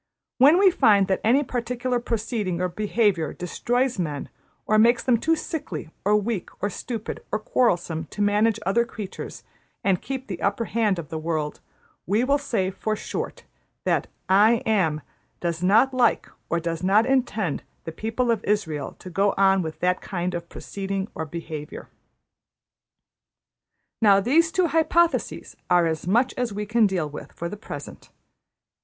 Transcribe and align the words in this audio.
When 0.39 0.57
we 0.57 0.71
find 0.71 1.05
that 1.09 1.21
any 1.23 1.43
particular 1.43 1.99
proceeding 1.99 2.59
or 2.59 2.69
behaviour 2.69 3.33
destroys 3.33 3.99
men, 3.99 4.29
or 4.65 4.79
makes 4.79 5.03
them 5.03 5.19
too 5.19 5.35
sickly 5.35 5.91
or 6.03 6.15
weak 6.15 6.49
or 6.59 6.71
stupid 6.71 7.23
or 7.31 7.37
quarrelsome 7.37 8.05
to 8.05 8.19
manage 8.23 8.59
other 8.65 8.83
creatures 8.83 9.43
and 9.83 10.01
keep 10.01 10.25
the 10.25 10.41
upper 10.41 10.65
hand 10.65 10.97
of 10.97 11.09
the 11.09 11.19
world, 11.19 11.59
we 12.07 12.23
will 12.23 12.39
say, 12.39 12.71
for 12.71 12.95
short, 12.95 13.43
that 13.83 14.07
`I 14.27 14.65
Am' 14.65 15.01
does 15.39 15.61
not 15.61 15.93
like 15.93 16.27
or 16.49 16.59
does 16.59 16.81
not 16.81 17.05
intend 17.05 17.61
the 17.83 17.91
people 17.91 18.31
of 18.31 18.41
Israël 18.41 18.97
to 18.97 19.09
go 19.11 19.35
on 19.37 19.61
with 19.61 19.81
that 19.81 20.01
kind 20.01 20.33
of 20.33 20.49
proceeding 20.49 21.09
or 21.13 21.25
behaviour. 21.27 21.89
``Now 24.03 24.23
these 24.23 24.51
two 24.51 24.65
hypotheses 24.69 25.55
are 25.69 25.85
as 25.85 26.07
much 26.07 26.33
as 26.37 26.51
we 26.51 26.65
can 26.65 26.87
deal 26.87 27.07
with 27.07 27.31
for 27.33 27.47
the 27.47 27.55
present. 27.55 28.09